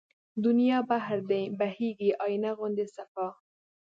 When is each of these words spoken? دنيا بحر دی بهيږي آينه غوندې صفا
دنيا 0.45 0.79
بحر 0.89 1.17
دی 1.29 1.43
بهيږي 1.59 2.09
آينه 2.25 2.51
غوندې 2.57 2.85
صفا 2.95 3.27